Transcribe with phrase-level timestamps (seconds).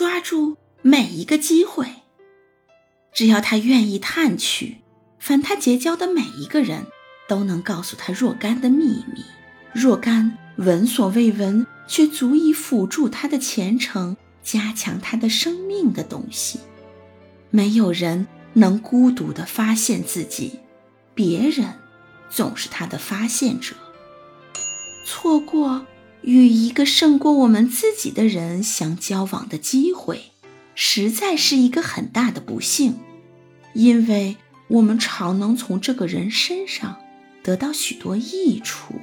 [0.00, 1.84] 抓住每一个机会。
[3.12, 4.78] 只要他愿意探取，
[5.18, 6.86] 凡他结交的每一个人，
[7.28, 9.22] 都能告诉他若干的秘密，
[9.74, 16.60] 若干闻所未闻却足以辅助他的前程、加强他的生命的东西。
[17.50, 20.60] 没有人能孤独地发现自己，
[21.14, 21.74] 别人
[22.30, 23.76] 总是他的发现者。
[25.04, 25.84] 错过
[26.22, 30.32] 与一个胜过我们自己的人相交往的机会，
[30.74, 32.98] 实在是一个很大的不幸，
[33.74, 34.36] 因为
[34.68, 36.98] 我们常能从这个人身上
[37.42, 38.94] 得到许多益处。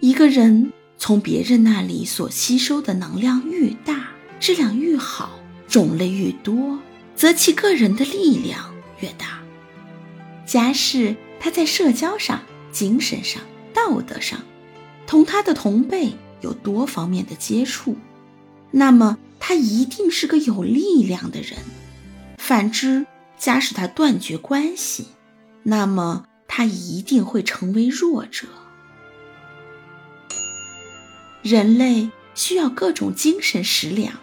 [0.00, 5.38] 一个人从别人那里所吸收的能量愈大，质量愈好，
[5.68, 6.78] 种类愈多，
[7.14, 9.40] 则其个人的力量越大。
[10.46, 13.42] 假使他在社交上、精神上，
[13.74, 14.40] 道德上，
[15.10, 17.96] 同他的同辈有多方面的接触，
[18.70, 21.58] 那么他一定是个有力量的人。
[22.38, 25.08] 反之，假使他断绝关系，
[25.64, 28.46] 那么他一定会成为弱者。
[31.42, 34.14] 人类需要各种精神食粮，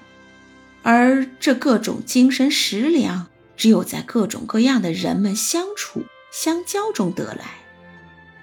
[0.84, 7.56] 而这各种精神食粮，只有在各种各样的人们相处相交中得来。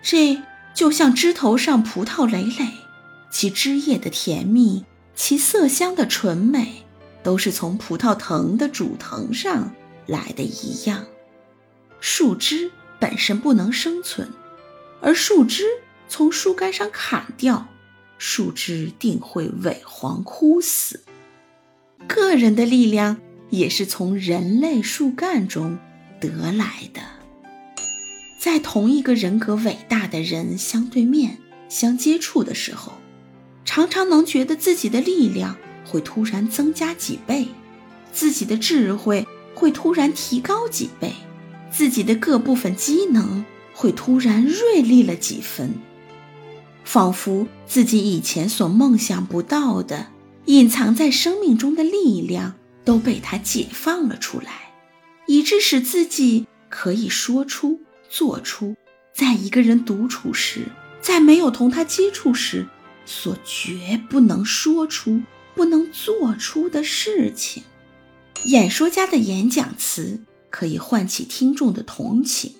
[0.03, 0.43] 这。
[0.75, 2.69] 就像枝头上葡萄累累，
[3.31, 6.83] 其枝叶的甜蜜，其色香的纯美，
[7.23, 9.73] 都是从葡萄藤的主藤上
[10.07, 11.07] 来的一样。
[12.01, 14.29] 树枝本身不能生存，
[15.01, 15.63] 而树枝
[16.09, 17.69] 从树干上砍掉，
[18.19, 21.05] 树枝定会萎黄枯死。
[22.07, 23.19] 个人的力量
[23.51, 25.79] 也是从人类树干中
[26.21, 27.01] 得来的。
[28.45, 31.39] 在同一个人格伟大的人相对面
[31.71, 32.93] 相接触的时候，
[33.65, 37.49] 常常能觉得自己的力量会突然增加几倍，
[38.13, 41.15] 自己的智慧会突然提高几倍，
[41.71, 43.43] 自己的各部分机能
[43.73, 45.71] 会突然锐利了几分，
[46.85, 50.09] 仿佛自己以前所梦想不到的
[50.45, 54.75] 隐藏在生命中的力量都被他解放了出来，
[55.27, 57.81] 以致使自己可以说出。
[58.15, 58.77] 做出
[59.13, 60.67] 在一个人独处时，
[61.01, 62.69] 在没有同他接触时，
[63.05, 65.23] 所绝不能说出、
[65.57, 67.65] 不能做出的事情。
[68.45, 72.55] 演说家的演讲词可以唤起听众的同情，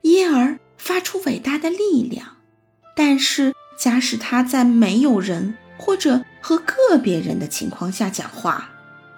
[0.00, 2.38] 因而发出伟大的力量。
[2.96, 8.70] 但是，假使他在没有人或者和个别人的情况下讲话，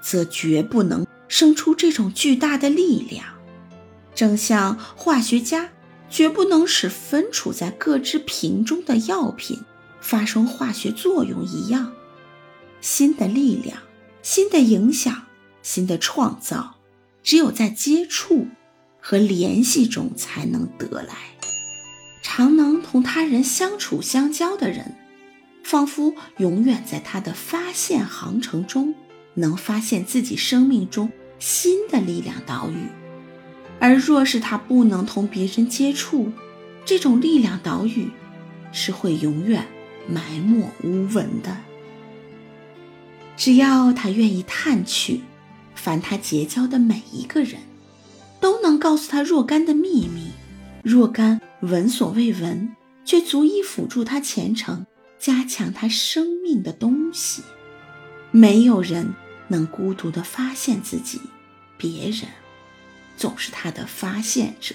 [0.03, 3.34] 则绝不能生出这种巨大的力量。
[4.15, 5.71] 正像化学家
[6.09, 9.61] 绝不能使分处在各支瓶中的药品
[10.01, 11.93] 发生化学作用一样，
[12.81, 13.79] 新的力量、
[14.23, 15.27] 新的影响、
[15.63, 16.77] 新的创造，
[17.23, 18.47] 只有在接触
[19.01, 21.15] 和联系中才能得来。
[22.23, 24.97] 常能同他人相处相交的人，
[25.63, 28.95] 仿佛永远在他的发现航程中，
[29.35, 33.04] 能发现自己生命中新的力量岛屿。
[33.85, 36.33] 而若是他不能同别人接触，
[36.87, 38.09] 这种力量岛屿
[38.73, 39.67] 是会永远
[40.09, 41.55] 埋没无闻的。
[43.37, 45.21] 只要他愿意探取，
[45.75, 47.61] 凡他结交的每一个人，
[48.41, 50.31] 都能告诉他若干的秘密，
[50.83, 52.75] 若干闻所未闻
[53.05, 54.87] 却足以辅助他前程、
[55.19, 57.43] 加强他生命的东西。
[58.31, 59.15] 没有人
[59.49, 61.21] 能孤独地发现自己，
[61.77, 62.27] 别人。
[63.17, 64.75] 总是他的发现者。